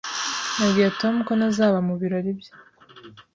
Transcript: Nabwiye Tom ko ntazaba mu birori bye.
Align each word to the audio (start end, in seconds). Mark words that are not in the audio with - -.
Nabwiye 0.57 0.89
Tom 0.99 1.15
ko 1.27 1.31
ntazaba 1.37 1.79
mu 1.87 1.93
birori 2.01 2.31
bye. 2.39 2.51